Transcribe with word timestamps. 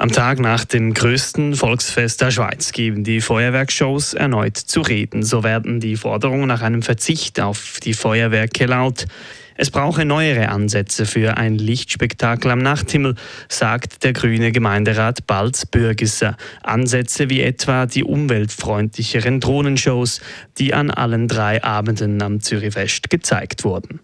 Am 0.00 0.10
Tag 0.10 0.38
nach 0.38 0.64
dem 0.64 0.94
größten 0.94 1.54
Volksfest 1.54 2.22
der 2.22 2.30
Schweiz 2.30 2.72
geben 2.72 3.04
die 3.04 3.20
Feuerwerkshows 3.20 4.14
erneut 4.14 4.56
zu 4.56 4.80
reden. 4.80 5.22
So 5.22 5.44
werden 5.44 5.78
die 5.78 5.94
Forderungen 5.94 6.46
nach 6.46 6.62
einem 6.62 6.80
Verzicht 6.80 7.38
auf 7.38 7.80
die 7.84 7.92
Feuerwerke 7.92 8.64
laut. 8.64 9.04
Es 9.56 9.70
brauche 9.70 10.06
neuere 10.06 10.48
Ansätze 10.48 11.04
für 11.04 11.36
ein 11.36 11.56
Lichtspektakel 11.56 12.50
am 12.50 12.60
Nachthimmel, 12.60 13.14
sagt 13.50 14.02
der 14.02 14.14
grüne 14.14 14.52
Gemeinderat 14.52 15.26
Balz 15.26 15.66
Bürgisser. 15.66 16.38
Ansätze 16.62 17.28
wie 17.28 17.42
etwa 17.42 17.84
die 17.84 18.02
umweltfreundlicheren 18.02 19.38
Drohnenshows, 19.38 20.22
die 20.56 20.72
an 20.72 20.90
allen 20.90 21.28
drei 21.28 21.62
Abenden 21.62 22.22
am 22.22 22.40
Zürichfest 22.40 23.10
gezeigt 23.10 23.64
wurden. 23.64 24.00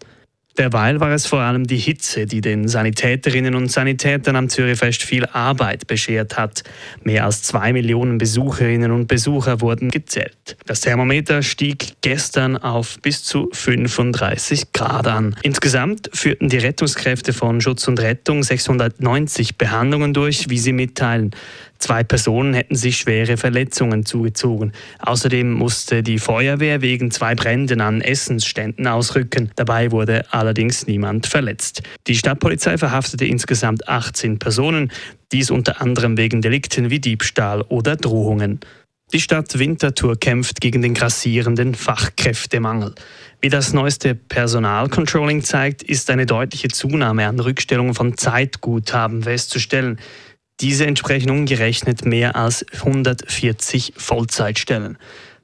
Derweil 0.59 1.01
war 1.01 1.12
es 1.12 1.27
vor 1.27 1.41
allem 1.41 1.66
die 1.66 1.77
Hitze, 1.77 2.27
die 2.27 2.41
den 2.41 2.66
Sanitäterinnen 2.66 3.55
und 3.55 3.70
Sanitätern 3.70 4.37
am 4.37 4.48
Zürichfest 4.48 5.02
viel 5.02 5.27
Arbeit 5.27 5.87
beschert 5.87 6.38
hat. 6.38 6.62
Mehr 7.02 7.24
als 7.24 7.42
zwei 7.42 7.73
Millionen 7.73 8.19
Besucherinnen 8.19 8.91
und 8.91 9.06
Besucher 9.06 9.60
wurden 9.60 9.91
gezählt. 9.91 10.56
Das 10.66 10.80
Thermometer 10.80 11.42
stieg 11.42 11.96
gestern 12.01 12.56
auf 12.56 12.98
bis 13.02 13.23
zu 13.23 13.51
35 13.52 14.73
Grad 14.73 15.06
an. 15.06 15.37
Insgesamt 15.42 16.10
führten 16.15 16.48
die 16.48 16.59
Rettungskräfte 16.59 17.32
von 17.32 17.60
Schutz 17.60 17.87
und 17.87 18.01
Rettung 18.01 18.43
690 18.43 19.59
Behandlungen 19.59 20.15
durch, 20.15 20.48
wie 20.48 20.59
sie 20.59 20.73
mitteilen. 20.73 21.32
Zwei 21.79 22.05
Personen 22.05 22.55
hätten 22.55 22.75
sich 22.75 22.99
schwere 22.99 23.37
Verletzungen 23.37 24.07
zugezogen. 24.07 24.73
Außerdem 25.01 25.52
musste 25.52 26.02
die 26.02 26.19
Feuerwehr 26.19 26.80
wegen 26.80 27.10
zwei 27.10 27.35
Bränden 27.35 27.80
an 27.80 28.01
Essensständen 28.01 28.87
ausrücken. 28.87 29.51
Dabei 29.57 29.91
wurde 29.93 30.24
allerdings 30.32 30.87
niemand 30.87 31.27
verletzt. 31.27 31.82
Die 32.07 32.16
Stadtpolizei 32.16 32.79
verhaftete 32.79 33.24
insgesamt 33.24 33.88
18 33.88 34.38
Personen, 34.38 34.91
dies 35.32 35.51
unter 35.51 35.80
anderem 35.80 36.16
wegen 36.16 36.41
Delikten 36.41 36.91
wie 36.91 37.01
Diebstahl 37.01 37.63
oder 37.63 37.97
Drohungen. 37.97 38.60
Die 39.13 39.21
Stadt 39.21 39.57
Winterthur 39.57 40.19
kämpft 40.19 40.60
gegen 40.60 40.82
den 40.82 40.93
grassierenden 40.93 41.77
Fachkräftemangel. 41.77 42.93
Wie 43.41 43.49
das 43.49 43.73
neueste 43.73 44.16
Personalcontrolling 44.16 45.45
zeigt, 45.45 45.85
ist 45.85 46.10
eine 46.10 46.27
deutliche 46.27 46.66
Zunahme 46.66 47.29
an 47.29 47.38
Rückstellungen 47.38 47.95
von 47.95 48.16
Zeitguthaben 48.16 49.23
festzustellen. 49.23 50.01
Diese 50.60 50.87
entsprechen 50.87 51.30
umgerechnet 51.30 52.07
mehr 52.07 52.35
als 52.35 52.65
140 52.73 53.93
Vollzeitstellen. 53.96 54.96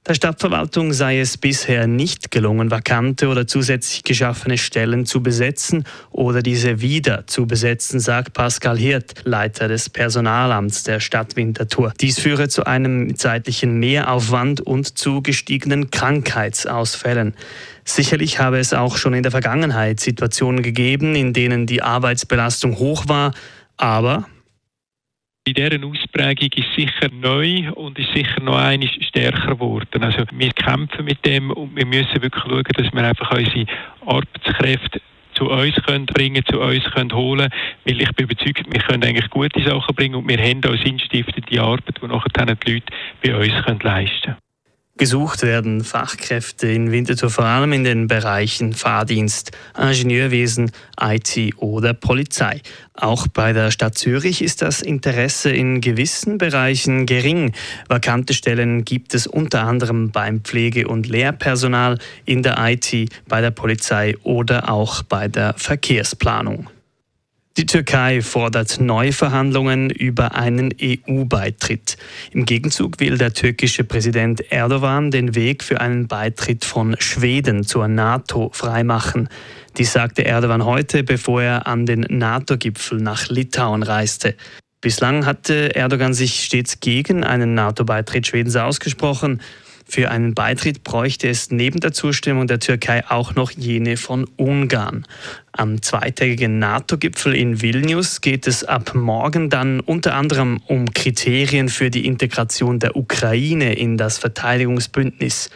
Der 0.05 0.15
Stadtverwaltung 0.15 0.93
sei 0.93 1.21
es 1.21 1.37
bisher 1.37 1.87
nicht 1.87 2.33
gelungen, 2.33 2.73
vakante 2.73 3.29
oder 3.29 3.47
zusätzlich 3.47 4.03
geschaffene 4.03 4.59
Stellen 4.59 5.07
zu 5.07 5.23
besetzen 5.23 5.85
oder 6.11 6.43
diese 6.43 6.81
wieder 6.81 7.25
zu 7.29 7.47
besetzen, 7.47 8.01
sagt 8.01 8.33
Pascal 8.33 8.77
Hirt, 8.77 9.23
Leiter 9.23 9.69
des 9.69 9.89
Personalamts 9.91 10.83
der 10.83 10.99
Stadt 10.99 11.37
Winterthur. 11.37 11.93
Dies 12.01 12.19
führe 12.19 12.49
zu 12.49 12.65
einem 12.67 13.15
zeitlichen 13.15 13.79
Mehraufwand 13.79 14.61
und 14.61 14.99
zu 14.99 15.23
gestiegenen 15.23 15.91
Krankheitsausfällen. 15.93 17.35
Sicherlich 17.85 18.41
habe 18.41 18.59
es 18.59 18.73
auch 18.73 18.97
schon 18.97 19.15
in 19.15 19.23
der 19.23 19.31
Vergangenheit 19.31 20.01
Situationen 20.01 20.65
gegeben, 20.65 21.15
in 21.15 21.33
denen 21.33 21.69
die 21.69 21.83
Arbeitsbelastung 21.83 22.81
hoch 22.81 23.05
war, 23.07 23.35
aber 23.77 24.27
in 25.45 25.55
dieser 25.55 25.85
Ausprägung 25.85 26.51
ist 26.55 26.73
sicher 26.77 27.13
neu 27.13 27.73
und 27.73 27.99
ist 27.99 28.13
sicher 28.15 28.41
noch 28.41 28.57
einmal 28.57 28.89
stärker 29.01 29.55
geworden. 29.55 30.03
Also 30.03 30.25
wir 30.31 30.53
kämpfen 30.53 31.05
mit 31.05 31.25
dem 31.27 31.51
und 31.51 31.75
wir 31.75 31.87
müssen 31.87 32.23
wirklich 32.23 32.45
schauen, 32.45 32.63
dass 32.77 32.93
wir 32.93 33.05
einfach 33.05 33.33
unsere 33.33 33.67
Arbeitskräfte 34.07 35.01
zu 35.35 35.51
uns 35.51 35.75
können 35.85 36.07
bringen, 36.07 36.45
zu 36.49 36.61
uns 36.61 36.85
können 36.93 37.13
holen, 37.13 37.51
weil 37.85 38.01
ich 38.01 38.13
bin 38.13 38.27
überzeugt, 38.27 38.73
wir 38.73 38.81
können 38.81 39.03
eigentlich 39.03 39.31
gute 39.31 39.63
Sachen 39.65 39.95
bringen 39.97 40.15
und 40.15 40.29
wir 40.29 40.39
haben 40.39 40.63
auch 40.65 40.81
sinnstiftende 40.85 41.61
Arbeit, 41.61 42.01
die 42.01 42.07
nachher 42.07 42.55
die 42.55 42.73
Leute 42.73 42.93
bei 43.25 43.35
uns 43.35 43.65
können 43.65 43.81
leisten 43.81 44.23
können. 44.23 44.52
Gesucht 45.03 45.43
werden 45.43 45.83
Fachkräfte 45.83 46.69
in 46.69 46.93
Winterthur 46.93 47.29
vor 47.29 47.45
allem 47.45 47.73
in 47.73 47.83
den 47.83 48.07
Bereichen 48.07 48.73
Fahrdienst, 48.73 49.51
Ingenieurwesen, 49.77 50.71
IT 51.01 51.55
oder 51.57 51.93
Polizei. 51.93 52.61
Auch 52.95 53.27
bei 53.27 53.53
der 53.53 53.73
Stadt 53.73 53.99
Zürich 53.99 54.43
ist 54.43 54.63
das 54.63 54.81
Interesse 54.81 55.51
in 55.51 55.81
gewissen 55.81 56.39
Bereichen 56.39 57.07
gering. 57.07 57.53
Vakante 57.89 58.33
Stellen 58.33 58.85
gibt 58.85 59.15
es 59.15 59.27
unter 59.27 59.65
anderem 59.65 60.13
beim 60.13 60.43
Pflege- 60.43 60.87
und 60.87 61.09
Lehrpersonal, 61.09 61.99
in 62.25 62.45
der 62.45 62.59
IT, 62.59 63.09
bei 63.27 63.41
der 63.41 63.51
Polizei 63.51 64.17
oder 64.23 64.71
auch 64.71 65.03
bei 65.03 65.27
der 65.27 65.55
Verkehrsplanung. 65.57 66.69
Die 67.59 67.67
Türkei 67.67 68.23
fordert 68.23 68.81
Neuverhandlungen 68.81 69.91
über 69.91 70.35
einen 70.35 70.75
EU-Beitritt. 70.81 71.99
Im 72.31 72.47
Gegenzug 72.47 72.99
will 72.99 73.19
der 73.19 73.35
türkische 73.35 73.85
Präsident 73.85 74.51
Erdogan 74.51 75.11
den 75.11 75.35
Weg 75.35 75.63
für 75.63 75.79
einen 75.79 76.09
Beitritt 76.09 76.65
von 76.65 76.97
Schweden 76.99 77.63
zur 77.63 77.89
NATO 77.89 78.51
freimachen. 78.55 79.29
Dies 79.77 79.93
sagte 79.93 80.25
Erdogan 80.25 80.65
heute, 80.65 81.05
bevor 81.05 81.43
er 81.43 81.67
an 81.67 81.85
den 81.85 82.07
NATO-Gipfel 82.09 82.99
nach 83.03 83.29
Litauen 83.29 83.83
reiste. 83.83 84.35
Bislang 84.81 85.27
hatte 85.27 85.77
Erdogan 85.77 86.15
sich 86.15 86.45
stets 86.45 86.81
gegen 86.81 87.23
einen 87.23 87.53
NATO-Beitritt 87.53 88.27
Schwedens 88.27 88.57
ausgesprochen. 88.57 89.43
Für 89.85 90.11
einen 90.11 90.35
Beitritt 90.35 90.85
bräuchte 90.85 91.29
es 91.29 91.51
neben 91.51 91.81
der 91.81 91.93
Zustimmung 91.93 92.47
der 92.47 92.61
Türkei 92.61 93.05
auch 93.09 93.35
noch 93.35 93.51
jene 93.51 93.97
von 93.97 94.29
Ungarn. 94.37 95.07
Am 95.53 95.83
zweitägigen 95.83 96.59
NATO-Gipfel 96.59 97.35
in 97.35 97.61
Vilnius 97.61 98.21
geht 98.21 98.47
es 98.47 98.65
ab 98.65 98.95
morgen 98.95 99.51
dann 99.51 99.81
unter 99.81 100.15
anderem 100.15 100.61
um 100.67 100.93
Kriterien 100.93 101.69
für 101.69 101.91
die 101.91 102.07
Integration 102.07 102.79
der 102.79 102.97
Ukraine 102.97 103.75
in 103.75 103.97
das 103.97 104.19
Verteidigungsbündnis. 104.19 105.51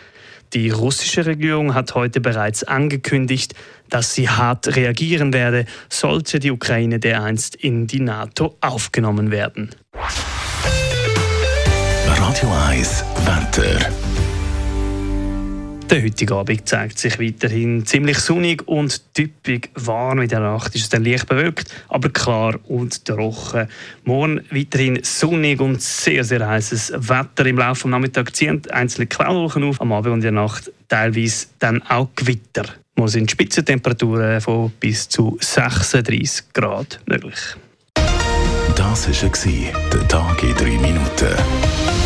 Die 0.53 0.71
russische 0.71 1.27
Regierung 1.27 1.75
hat 1.75 1.95
heute 1.95 2.21
bereits 2.21 2.63
angekündigt, 2.63 3.55
dass 3.91 4.15
sie 4.15 4.29
hart 4.29 4.77
reagieren 4.77 5.33
werde, 5.33 5.67
sollte 5.89 6.39
die 6.39 6.51
Ukraine 6.51 6.99
dereinst 6.99 7.57
in 7.57 7.87
die 7.87 8.01
NATO 8.01 8.57
aufgenommen 8.61 9.31
werden. 9.31 9.71
Radio 12.07 12.53
1 12.69 13.05
Wetter. 13.25 14.06
Der 15.91 16.03
heutige 16.03 16.35
Abend 16.35 16.69
zeigt 16.69 16.99
sich 16.99 17.21
weiterhin 17.21 17.87
ziemlich 17.87 18.19
sonnig 18.19 18.67
und 18.67 19.15
typisch 19.15 19.71
warm. 19.77 20.21
In 20.21 20.29
der 20.29 20.41
Nacht 20.41 20.75
ist 20.75 20.83
es 20.83 20.89
dann 20.89 21.05
leicht 21.05 21.29
bewölkt, 21.29 21.73
aber 21.89 22.09
klar 22.09 22.59
und 22.67 23.05
trocken. 23.05 23.69
Morgen 24.05 24.41
weiterhin 24.51 24.99
sonnig 25.05 25.61
und 25.61 25.81
sehr, 25.81 26.25
sehr 26.25 26.45
heißes 26.45 26.93
Wetter. 26.97 27.47
Im 27.47 27.59
Laufe 27.59 27.83
des 27.83 27.91
Nachmittags 27.93 28.33
ziehen 28.33 28.63
einzelne 28.71 29.07
Quellwolken 29.07 29.63
auf. 29.63 29.81
Am 29.81 29.93
Abend 29.93 30.13
und 30.13 30.19
in 30.19 30.23
der 30.23 30.33
Nacht 30.33 30.73
teilweise 30.89 31.47
dann 31.61 31.81
auch 31.83 32.09
Gewitter. 32.17 32.65
Morgen 32.97 33.11
sind 33.11 33.31
Spitzentemperaturen 33.31 34.41
von 34.41 34.73
bis 34.81 35.09
zu 35.09 35.39
36 35.41 36.53
Grad 36.53 36.99
möglich. 37.07 37.39
Das 38.75 39.09
war 39.09 39.53
der 39.93 40.09
Tag 40.09 40.43
in 40.43 40.55
drei 40.57 40.79
Minuten. 40.79 42.06